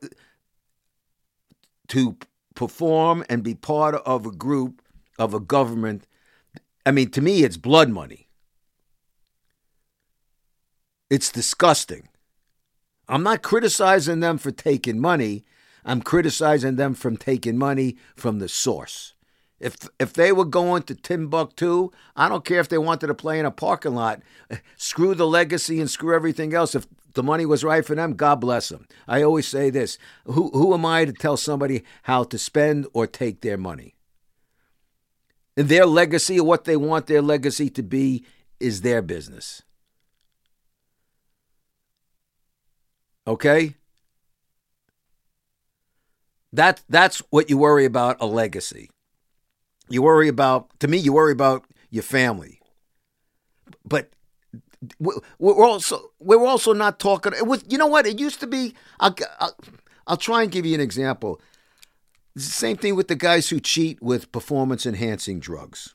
to 1.88 2.16
perform 2.54 3.25
and 3.28 3.42
be 3.42 3.54
part 3.54 3.94
of 3.94 4.26
a 4.26 4.32
group 4.32 4.82
of 5.18 5.35
a 5.35 5.40
government. 5.40 6.06
I 6.85 6.90
mean, 6.90 7.11
to 7.11 7.20
me, 7.20 7.42
it's 7.42 7.56
blood 7.56 7.90
money. 7.90 8.28
It's 11.09 11.30
disgusting. 11.30 12.09
I'm 13.09 13.23
not 13.23 13.42
criticizing 13.42 14.20
them 14.20 14.38
for 14.38 14.50
taking 14.50 15.00
money. 15.00 15.44
I'm 15.85 16.00
criticizing 16.00 16.76
them 16.76 16.94
from 16.94 17.16
taking 17.16 17.59
money 17.59 17.97
from 18.14 18.38
the 18.38 18.49
source. 18.49 19.14
If 19.61 19.76
if 19.99 20.14
they 20.14 20.33
were 20.33 20.47
going 20.47 20.85
to 20.85 20.95
Timbuktu, 20.95 21.90
I 22.17 22.29
don't 22.29 22.45
care 22.45 22.61
if 22.61 22.69
they 22.69 22.79
wanted 22.79 23.09
to 23.09 23.14
play 23.14 23.38
in 23.38 23.45
a 23.45 23.50
parking 23.50 23.95
lot. 23.95 24.23
Screw 24.76 25.14
the 25.14 25.26
legacy 25.26 25.81
and 25.81 25.90
screw 25.90 26.14
everything 26.14 26.55
else. 26.55 26.75
If 26.75 26.87
the 27.12 27.23
money 27.23 27.45
was 27.45 27.62
right 27.62 27.85
for 27.85 27.95
them, 27.95 28.14
God 28.14 28.37
bless 28.37 28.71
them. 28.71 28.87
I 29.07 29.23
always 29.23 29.47
say 29.47 29.69
this 29.69 29.99
who, 30.25 30.50
who 30.50 30.73
am 30.73 30.87
I 30.87 31.05
to 31.05 31.12
tell 31.12 31.37
somebody 31.37 31.85
how 32.05 32.25
to 32.25 32.38
spend 32.38 32.87
or 32.95 33.07
take 33.07 33.43
their 33.43 33.59
money? 33.59 33.95
And 35.57 35.69
their 35.69 35.85
legacy 35.85 36.40
or 36.40 36.47
what 36.47 36.64
they 36.64 36.76
want 36.76 37.07
their 37.07 37.21
legacy 37.21 37.69
to 37.71 37.83
be 37.83 38.25
is 38.59 38.81
their 38.81 39.02
business. 39.02 39.62
Okay? 43.26 43.75
That, 46.52 46.83
that's 46.88 47.19
what 47.31 47.50
you 47.50 47.59
worry 47.59 47.85
about 47.85 48.17
a 48.21 48.26
legacy. 48.26 48.90
You 49.90 50.02
worry 50.02 50.28
about, 50.28 50.78
to 50.80 50.88
me, 50.88 50.97
you 50.97 51.12
worry 51.12 51.32
about 51.32 51.66
your 51.90 52.02
family. 52.02 52.61
But 53.85 54.11
we're 54.99 55.66
also 55.66 56.11
we're 56.20 56.47
also 56.47 56.73
not 56.73 56.99
talking. 56.99 57.32
It 57.37 57.47
was 57.47 57.64
you 57.68 57.76
know 57.76 57.87
what 57.87 58.06
it 58.06 58.18
used 58.18 58.40
to 58.40 58.47
be. 58.47 58.75
I'll, 58.99 59.14
I'll, 59.38 59.56
I'll 60.06 60.16
try 60.16 60.42
and 60.42 60.50
give 60.50 60.64
you 60.64 60.75
an 60.75 60.80
example. 60.80 61.40
The 62.35 62.42
Same 62.42 62.76
thing 62.76 62.97
with 62.97 63.09
the 63.09 63.16
guys 63.16 63.50
who 63.50 63.61
cheat 63.61 64.00
with 64.00 64.32
performance 64.32 64.87
enhancing 64.87 65.40
drugs. 65.40 65.94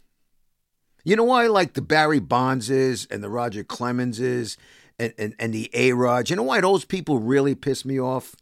You 1.03 1.15
know 1.15 1.23
why 1.23 1.47
like 1.47 1.73
the 1.73 1.81
Barry 1.81 2.19
Bondses 2.19 3.07
and 3.09 3.23
the 3.23 3.29
Roger 3.29 3.63
Clemenses 3.63 4.57
and, 4.99 5.13
and, 5.17 5.35
and 5.39 5.53
the 5.53 5.69
A 5.73 5.93
Rod? 5.93 6.29
You 6.29 6.35
know 6.35 6.43
why 6.43 6.61
those 6.61 6.83
people 6.83 7.19
really 7.19 7.55
piss 7.55 7.85
me 7.85 7.99
off? 7.99 8.35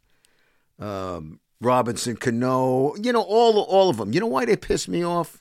Um, 0.78 1.40
Robinson 1.60 2.16
Cano, 2.16 2.94
you 2.96 3.12
know, 3.12 3.22
all, 3.22 3.60
all 3.60 3.90
of 3.90 3.98
them. 3.98 4.12
You 4.12 4.20
know 4.20 4.26
why 4.26 4.44
they 4.44 4.56
piss 4.56 4.88
me 4.88 5.04
off? 5.04 5.40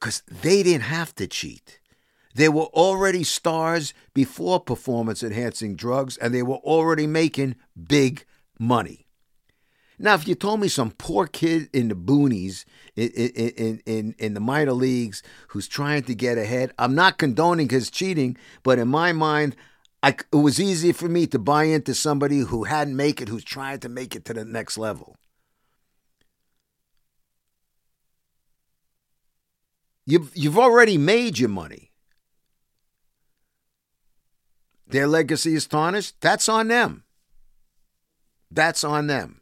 Because 0.00 0.22
they 0.26 0.62
didn't 0.62 0.84
have 0.84 1.14
to 1.16 1.26
cheat. 1.26 1.78
They 2.34 2.48
were 2.48 2.66
already 2.66 3.24
stars 3.24 3.92
before 4.14 4.60
performance 4.60 5.22
enhancing 5.22 5.76
drugs, 5.76 6.16
and 6.16 6.32
they 6.32 6.42
were 6.42 6.56
already 6.56 7.06
making 7.06 7.56
big 7.88 8.24
money. 8.58 9.06
Now, 9.98 10.14
if 10.14 10.26
you 10.26 10.34
told 10.34 10.60
me 10.60 10.68
some 10.68 10.92
poor 10.92 11.26
kid 11.26 11.68
in 11.74 11.88
the 11.88 11.94
boonies 11.94 12.64
in, 12.96 13.08
in, 13.10 13.82
in, 13.84 14.14
in 14.18 14.34
the 14.34 14.40
minor 14.40 14.72
leagues 14.72 15.22
who's 15.48 15.68
trying 15.68 16.04
to 16.04 16.14
get 16.14 16.38
ahead, 16.38 16.72
I'm 16.78 16.94
not 16.94 17.18
condoning 17.18 17.68
his 17.68 17.90
cheating, 17.90 18.38
but 18.62 18.78
in 18.78 18.88
my 18.88 19.12
mind, 19.12 19.56
I, 20.02 20.16
it 20.32 20.36
was 20.36 20.58
easy 20.58 20.92
for 20.92 21.08
me 21.08 21.26
to 21.26 21.38
buy 21.38 21.64
into 21.64 21.94
somebody 21.94 22.38
who 22.38 22.64
hadn't 22.64 22.96
made 22.96 23.20
it, 23.20 23.28
who's 23.28 23.44
trying 23.44 23.80
to 23.80 23.90
make 23.90 24.16
it 24.16 24.24
to 24.24 24.32
the 24.32 24.46
next 24.46 24.78
level. 24.78 25.16
You've, 30.10 30.32
you've 30.34 30.58
already 30.58 30.98
made 30.98 31.38
your 31.38 31.48
money. 31.48 31.92
Their 34.88 35.06
legacy 35.06 35.54
is 35.54 35.68
tarnished. 35.68 36.20
That's 36.20 36.48
on 36.48 36.66
them. 36.66 37.04
That's 38.50 38.82
on 38.82 39.06
them. 39.06 39.40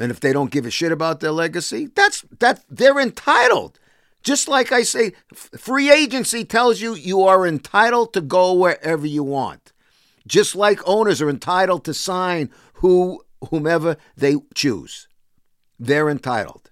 And 0.00 0.10
if 0.10 0.18
they 0.18 0.32
don't 0.32 0.50
give 0.50 0.66
a 0.66 0.70
shit 0.72 0.90
about 0.90 1.20
their 1.20 1.30
legacy, 1.30 1.86
that's 1.94 2.24
that 2.40 2.64
they're 2.68 2.98
entitled. 2.98 3.78
Just 4.24 4.48
like 4.48 4.72
I 4.72 4.82
say, 4.82 5.12
free 5.32 5.92
agency 5.92 6.44
tells 6.44 6.80
you 6.80 6.94
you 6.94 7.22
are 7.22 7.46
entitled 7.46 8.12
to 8.14 8.20
go 8.20 8.52
wherever 8.54 9.06
you 9.06 9.22
want. 9.22 9.72
Just 10.26 10.56
like 10.56 10.80
owners 10.84 11.22
are 11.22 11.30
entitled 11.30 11.84
to 11.84 11.94
sign 11.94 12.50
who 12.74 13.22
whomever 13.50 13.96
they 14.16 14.34
choose. 14.52 15.06
They're 15.78 16.08
entitled. 16.08 16.71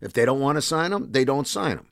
If 0.00 0.12
they 0.12 0.24
don't 0.24 0.40
want 0.40 0.56
to 0.56 0.62
sign 0.62 0.90
them, 0.90 1.12
they 1.12 1.24
don't 1.24 1.46
sign 1.46 1.76
them. 1.76 1.88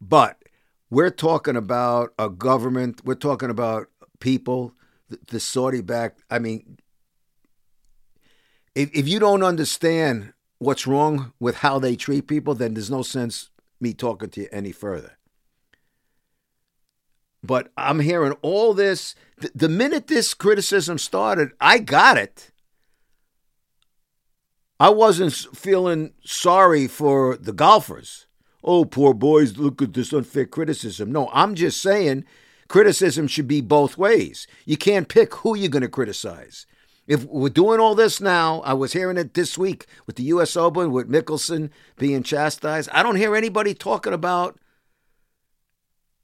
But 0.00 0.42
we're 0.90 1.10
talking 1.10 1.56
about 1.56 2.12
a 2.18 2.28
government, 2.28 3.02
we're 3.04 3.14
talking 3.14 3.50
about 3.50 3.88
people, 4.20 4.74
the, 5.08 5.18
the 5.26 5.40
Saudi 5.40 5.80
backed. 5.80 6.22
I 6.30 6.38
mean, 6.38 6.78
if, 8.74 8.90
if 8.94 9.08
you 9.08 9.18
don't 9.18 9.42
understand 9.42 10.32
what's 10.58 10.86
wrong 10.86 11.32
with 11.40 11.56
how 11.56 11.78
they 11.78 11.96
treat 11.96 12.28
people, 12.28 12.54
then 12.54 12.74
there's 12.74 12.90
no 12.90 13.02
sense 13.02 13.50
me 13.80 13.94
talking 13.94 14.30
to 14.30 14.42
you 14.42 14.48
any 14.52 14.72
further. 14.72 15.18
But 17.42 17.70
I'm 17.76 18.00
hearing 18.00 18.34
all 18.42 18.74
this. 18.74 19.14
The, 19.38 19.50
the 19.54 19.68
minute 19.68 20.06
this 20.06 20.34
criticism 20.34 20.98
started, 20.98 21.50
I 21.60 21.78
got 21.78 22.18
it. 22.18 22.50
I 24.78 24.90
wasn't 24.90 25.32
feeling 25.32 26.12
sorry 26.24 26.86
for 26.86 27.36
the 27.36 27.52
golfers. 27.52 28.26
Oh, 28.62 28.84
poor 28.84 29.14
boys, 29.14 29.56
look 29.56 29.80
at 29.80 29.94
this 29.94 30.12
unfair 30.12 30.44
criticism. 30.44 31.10
No, 31.10 31.30
I'm 31.32 31.54
just 31.54 31.80
saying 31.80 32.24
criticism 32.68 33.26
should 33.26 33.48
be 33.48 33.60
both 33.60 33.96
ways. 33.96 34.46
You 34.64 34.76
can't 34.76 35.08
pick 35.08 35.34
who 35.36 35.56
you're 35.56 35.70
going 35.70 35.82
to 35.82 35.88
criticize. 35.88 36.66
If 37.06 37.24
we're 37.24 37.48
doing 37.48 37.78
all 37.78 37.94
this 37.94 38.20
now, 38.20 38.60
I 38.62 38.72
was 38.74 38.92
hearing 38.92 39.16
it 39.16 39.34
this 39.34 39.56
week 39.56 39.86
with 40.06 40.16
the 40.16 40.24
U.S. 40.24 40.56
Open, 40.56 40.90
with 40.90 41.08
Mickelson 41.08 41.70
being 41.96 42.24
chastised. 42.24 42.90
I 42.92 43.02
don't 43.02 43.16
hear 43.16 43.36
anybody 43.36 43.72
talking 43.72 44.12
about 44.12 44.58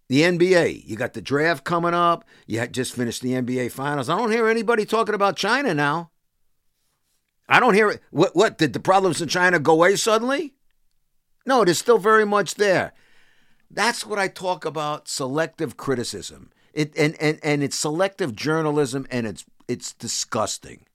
the 0.08 0.22
NBA. 0.22 0.82
You 0.84 0.96
got 0.96 1.14
the 1.14 1.22
draft 1.22 1.62
coming 1.64 1.94
up. 1.94 2.24
You 2.46 2.58
had 2.58 2.74
just 2.74 2.94
finished 2.94 3.22
the 3.22 3.32
NBA 3.32 3.70
Finals. 3.70 4.08
I 4.08 4.18
don't 4.18 4.32
hear 4.32 4.48
anybody 4.48 4.84
talking 4.84 5.14
about 5.14 5.36
China 5.36 5.72
now. 5.72 6.10
I 7.52 7.60
don't 7.60 7.74
hear 7.74 7.90
it. 7.90 8.00
What, 8.10 8.34
what 8.34 8.56
did 8.56 8.72
the 8.72 8.80
problems 8.80 9.20
in 9.20 9.28
China 9.28 9.58
go 9.58 9.74
away 9.74 9.96
suddenly? 9.96 10.54
No, 11.44 11.60
it 11.60 11.68
is 11.68 11.78
still 11.78 11.98
very 11.98 12.24
much 12.24 12.54
there. 12.54 12.94
That's 13.70 14.06
what 14.06 14.18
I 14.18 14.28
talk 14.28 14.64
about 14.64 15.06
selective 15.06 15.76
criticism. 15.76 16.50
It 16.72 16.96
and, 16.96 17.14
and, 17.20 17.38
and 17.42 17.62
it's 17.62 17.76
selective 17.76 18.34
journalism 18.34 19.06
and 19.10 19.26
it's 19.26 19.44
it's 19.68 19.92
disgusting. 19.92 20.86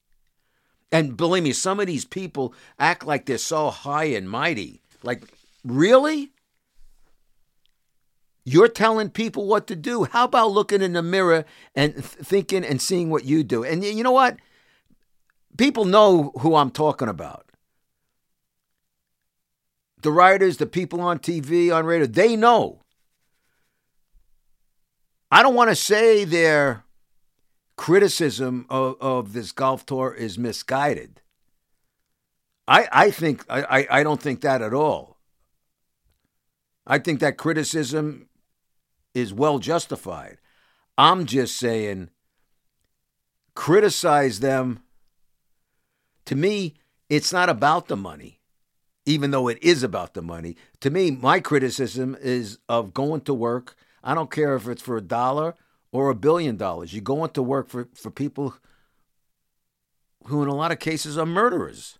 And 0.92 1.16
believe 1.16 1.44
me, 1.44 1.54
some 1.54 1.80
of 1.80 1.86
these 1.86 2.06
people 2.06 2.56
act 2.80 3.06
like 3.06 3.28
they're 3.28 3.38
so 3.38 3.70
high 3.70 4.06
and 4.06 4.28
mighty. 4.28 4.82
Like, 5.04 5.26
really? 5.64 6.32
You're 8.46 8.70
telling 8.70 9.12
people 9.12 9.46
what 9.46 9.68
to 9.68 9.76
do. 9.76 10.06
How 10.06 10.24
about 10.24 10.52
looking 10.52 10.82
in 10.82 10.94
the 10.94 11.04
mirror 11.04 11.46
and 11.76 11.94
th- 11.94 12.06
thinking 12.06 12.66
and 12.66 12.82
seeing 12.82 13.12
what 13.12 13.26
you 13.26 13.44
do? 13.44 13.64
And 13.64 13.84
you 13.84 14.04
know 14.04 14.12
what? 14.12 14.38
People 15.58 15.86
know 15.86 16.32
who 16.40 16.56
I'm 16.56 16.72
talking 16.72 17.08
about. 17.08 17.52
The 20.02 20.12
writers, 20.12 20.58
the 20.58 20.68
people 20.68 21.02
on 21.02 21.20
TV, 21.20 21.76
on 21.76 21.86
radio, 21.86 22.06
they 22.06 22.36
know. 22.36 22.84
I 25.32 25.42
don't 25.42 25.56
want 25.56 25.70
to 25.70 25.76
say 25.76 26.24
their 26.24 26.84
criticism 27.76 28.66
of, 28.70 28.96
of 29.02 29.34
this 29.34 29.52
golf 29.52 29.86
tour 29.86 30.14
is 30.14 30.38
misguided. 30.38 31.22
I, 32.68 32.88
I 32.92 33.12
think 33.12 33.46
I, 33.50 33.88
I 33.90 34.04
don't 34.04 34.22
think 34.22 34.42
that 34.42 34.62
at 34.62 34.74
all. 34.74 35.18
I 36.86 37.00
think 37.00 37.20
that 37.20 37.38
criticism 37.38 38.30
is 39.14 39.34
well 39.34 39.60
justified. 39.60 40.38
I'm 40.98 41.26
just 41.26 41.58
saying 41.58 42.10
criticize 43.56 44.40
them. 44.40 44.82
To 46.28 46.36
me, 46.36 46.76
it's 47.10 47.32
not 47.32 47.48
about 47.48 47.88
the 47.88 47.96
money, 47.96 48.42
even 49.06 49.32
though 49.32 49.48
it 49.48 49.58
is 49.62 49.82
about 49.82 50.14
the 50.14 50.22
money. 50.22 50.58
To 50.82 50.90
me, 50.90 51.10
my 51.10 51.40
criticism 51.40 52.18
is 52.22 52.60
of 52.68 52.94
going 52.94 53.22
to 53.22 53.34
work. 53.34 53.76
I 54.04 54.14
don't 54.14 54.30
care 54.30 54.54
if 54.56 54.68
it's 54.68 54.82
for 54.82 54.98
a 54.98 55.02
dollar 55.02 55.56
or 55.94 56.10
a 56.10 56.16
billion 56.16 56.58
dollars. 56.58 56.94
You 56.94 57.00
go 57.00 57.24
into 57.24 57.42
work 57.42 57.70
for, 57.70 57.88
for 57.94 58.12
people 58.12 58.56
who, 60.26 60.44
in 60.44 60.50
a 60.50 60.56
lot 60.56 60.74
of 60.74 60.80
cases, 60.80 61.18
are 61.18 61.26
murderers. 61.26 61.98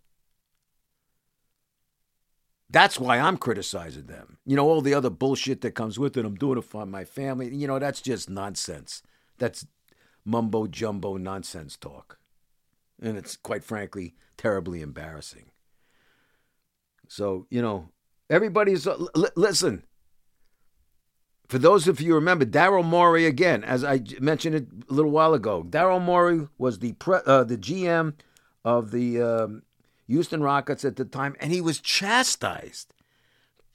That's 2.70 3.00
why 3.00 3.20
I'm 3.20 3.38
criticizing 3.38 4.08
them. 4.08 4.40
You 4.46 4.58
know, 4.58 4.68
all 4.68 4.82
the 4.82 4.94
other 4.94 5.10
bullshit 5.10 5.62
that 5.62 5.72
comes 5.72 5.98
with 5.98 6.18
it. 6.18 6.26
I'm 6.26 6.36
doing 6.36 6.58
it 6.58 6.66
for 6.66 6.86
my 6.86 7.06
family. 7.06 7.56
You 7.56 7.66
know, 7.66 7.80
that's 7.80 8.02
just 8.02 8.30
nonsense. 8.30 9.02
That's 9.38 9.66
mumbo 10.26 10.68
jumbo 10.68 11.16
nonsense 11.16 11.78
talk. 11.78 12.20
And 13.02 13.18
it's 13.18 13.36
quite 13.36 13.64
frankly 13.64 14.16
terribly 14.38 14.82
embarrassing. 14.82 15.52
So, 17.08 17.48
you 17.50 17.62
know, 17.62 17.90
everybody's, 18.30 18.88
uh, 18.88 18.98
l- 19.16 19.30
listen, 19.36 19.84
for 21.48 21.58
those 21.58 21.88
of 21.88 22.02
you 22.02 22.14
remember, 22.16 22.46
Daryl 22.46 22.84
Morey 22.84 23.26
again, 23.26 23.64
as 23.64 23.84
I 23.84 24.02
mentioned 24.20 24.56
it 24.56 24.68
a 24.90 24.94
little 24.94 25.12
while 25.12 25.34
ago, 25.34 25.64
Daryl 25.64 26.02
Morey 26.02 26.48
was 26.58 26.80
the 26.80 26.94
pre, 26.94 27.20
uh, 27.26 27.44
the 27.46 27.58
GM 27.58 28.16
of 28.66 28.92
the 28.92 29.22
um, 29.22 29.64
Houston 30.08 30.44
Rockets 30.44 30.84
at 30.84 30.98
the 30.98 31.06
time, 31.06 31.36
and 31.40 31.54
he 31.54 31.62
was 31.62 31.80
chastised, 31.80 32.94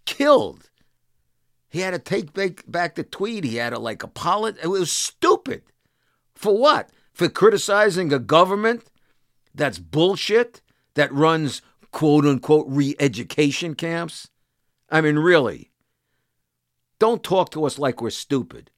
killed. 0.04 0.68
He 1.70 1.80
had 1.80 1.92
to 1.92 1.98
take 1.98 2.34
back, 2.34 2.64
back 2.68 2.94
the 2.96 3.02
tweet. 3.02 3.44
He 3.44 3.56
had 3.56 3.70
to 3.70 3.78
like 3.78 4.02
apologize. 4.02 4.62
It 4.62 4.68
was 4.68 4.92
stupid. 4.92 5.62
For 6.34 6.56
what? 6.56 6.90
For 7.14 7.30
criticizing 7.30 8.12
a 8.12 8.18
government 8.18 8.84
that's 9.54 9.78
bullshit 9.78 10.62
that 10.94 11.12
runs 11.12 11.62
quote 11.90 12.24
unquote 12.24 12.66
re 12.68 12.94
education 12.98 13.74
camps? 13.74 14.28
I 14.90 15.00
mean, 15.00 15.18
really. 15.18 15.70
Don't 16.98 17.22
talk 17.22 17.50
to 17.50 17.64
us 17.64 17.78
like 17.78 18.00
we're 18.00 18.10
stupid. 18.10 18.70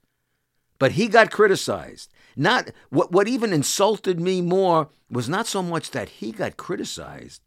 But 0.78 0.92
he 0.92 1.08
got 1.08 1.30
criticized. 1.30 2.12
Not 2.36 2.70
what 2.90 3.12
what 3.12 3.28
even 3.28 3.52
insulted 3.52 4.20
me 4.20 4.42
more 4.42 4.88
was 5.08 5.28
not 5.28 5.46
so 5.46 5.62
much 5.62 5.92
that 5.92 6.08
he 6.08 6.32
got 6.32 6.56
criticized, 6.56 7.42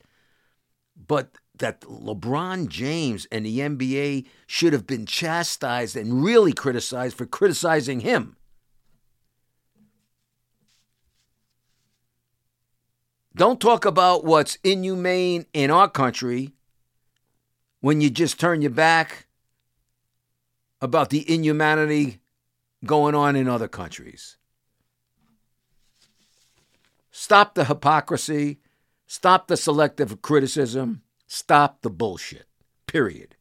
but 0.95 1.37
that 1.57 1.81
LeBron 1.81 2.67
James 2.67 3.27
and 3.31 3.45
the 3.45 3.59
NBA 3.59 4.27
should 4.45 4.73
have 4.73 4.87
been 4.87 5.05
chastised 5.05 5.95
and 5.97 6.23
really 6.23 6.53
criticized 6.53 7.17
for 7.17 7.25
criticizing 7.25 8.01
him. 8.01 8.36
Don't 13.37 13.61
talk 13.61 13.85
about 13.85 14.25
what's 14.25 14.57
inhumane 14.63 15.45
in 15.53 15.69
our 15.69 15.87
country 15.87 16.55
when 17.81 18.01
you 18.01 18.09
just 18.09 18.39
turn 18.39 18.63
your 18.63 18.71
back 18.71 19.27
about 20.81 21.11
the 21.11 21.31
inhumanity 21.31 22.19
going 22.83 23.13
on 23.13 23.35
in 23.35 23.47
other 23.47 23.67
countries. 23.67 24.37
Stop 27.11 27.53
the 27.53 27.65
hypocrisy, 27.65 28.57
stop 29.05 29.47
the 29.47 29.57
selective 29.57 30.19
criticism, 30.23 31.03
stop 31.27 31.83
the 31.83 31.91
bullshit. 31.91 32.47
Period. 32.87 33.35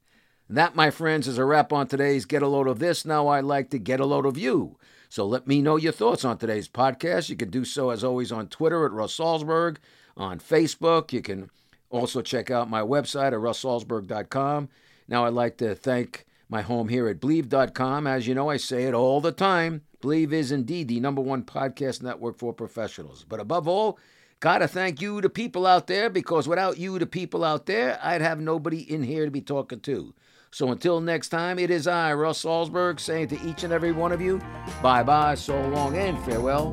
And 0.46 0.58
that, 0.58 0.76
my 0.76 0.90
friends, 0.90 1.26
is 1.26 1.38
a 1.38 1.44
wrap 1.46 1.72
on 1.72 1.86
today's 1.86 2.26
Get 2.26 2.42
a 2.42 2.48
Load 2.48 2.68
of 2.68 2.80
This. 2.80 3.06
Now 3.06 3.28
I'd 3.28 3.44
like 3.44 3.70
to 3.70 3.78
get 3.78 4.00
a 4.00 4.06
load 4.06 4.26
of 4.26 4.36
you. 4.36 4.76
So 5.08 5.26
let 5.26 5.46
me 5.46 5.62
know 5.62 5.76
your 5.76 5.92
thoughts 5.92 6.24
on 6.24 6.38
today's 6.38 6.68
podcast. 6.68 7.28
You 7.28 7.36
can 7.36 7.50
do 7.50 7.64
so, 7.64 7.90
as 7.90 8.04
always, 8.04 8.32
on 8.32 8.48
Twitter 8.48 8.84
at 8.86 8.92
Russ 8.92 9.16
Salzberg, 9.16 9.76
on 10.16 10.38
Facebook. 10.40 11.12
You 11.12 11.22
can 11.22 11.50
also 11.90 12.22
check 12.22 12.50
out 12.50 12.70
my 12.70 12.80
website 12.80 13.28
at 13.28 13.32
russsalzberg.com. 13.34 14.68
Now 15.08 15.24
I'd 15.24 15.32
like 15.32 15.56
to 15.58 15.74
thank 15.74 16.26
my 16.48 16.62
home 16.62 16.88
here 16.88 17.08
at 17.08 17.20
Bleav.com. 17.20 18.06
As 18.06 18.26
you 18.26 18.34
know, 18.34 18.50
I 18.50 18.56
say 18.56 18.84
it 18.84 18.94
all 18.94 19.20
the 19.20 19.32
time 19.32 19.82
Believe 20.06 20.32
is 20.32 20.52
indeed 20.52 20.86
the 20.86 21.00
number 21.00 21.20
one 21.20 21.42
podcast 21.42 22.02
network 22.02 22.38
for 22.38 22.52
professionals. 22.52 23.24
But 23.28 23.40
above 23.40 23.66
all, 23.66 23.98
gotta 24.40 24.68
thank 24.68 25.00
you, 25.00 25.20
the 25.20 25.28
people 25.28 25.66
out 25.66 25.88
there, 25.88 26.10
because 26.10 26.46
without 26.46 26.78
you, 26.78 26.98
the 26.98 27.06
people 27.06 27.42
out 27.42 27.66
there, 27.66 27.98
I'd 28.00 28.20
have 28.20 28.38
nobody 28.38 28.80
in 28.80 29.02
here 29.02 29.24
to 29.24 29.30
be 29.32 29.40
talking 29.40 29.80
to. 29.80 30.14
So 30.56 30.70
until 30.70 31.02
next 31.02 31.28
time, 31.28 31.58
it 31.58 31.70
is 31.70 31.86
I, 31.86 32.14
Russ 32.14 32.42
Salzberg, 32.42 32.98
saying 32.98 33.28
to 33.28 33.46
each 33.46 33.62
and 33.62 33.74
every 33.74 33.92
one 33.92 34.10
of 34.10 34.22
you, 34.22 34.40
bye 34.80 35.02
bye, 35.02 35.34
so 35.34 35.60
long, 35.68 35.98
and 35.98 36.18
farewell. 36.24 36.72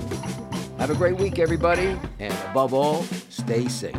Have 0.78 0.90
a 0.90 0.96
great 0.96 1.18
week, 1.18 1.38
everybody, 1.38 2.00
and 2.18 2.34
above 2.50 2.74
all, 2.74 3.04
stay 3.28 3.68
safe. 3.68 3.94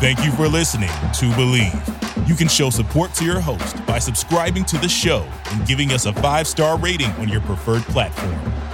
Thank 0.00 0.24
you 0.24 0.32
for 0.32 0.48
listening 0.48 0.88
to 1.18 1.36
Believe. 1.36 2.26
You 2.26 2.34
can 2.34 2.48
show 2.48 2.70
support 2.70 3.12
to 3.16 3.26
your 3.26 3.40
host 3.40 3.84
by 3.84 3.98
subscribing 3.98 4.64
to 4.64 4.78
the 4.78 4.88
show 4.88 5.28
and 5.50 5.66
giving 5.66 5.92
us 5.92 6.06
a 6.06 6.14
five 6.14 6.46
star 6.46 6.78
rating 6.78 7.10
on 7.16 7.28
your 7.28 7.42
preferred 7.42 7.82
platform. 7.82 8.73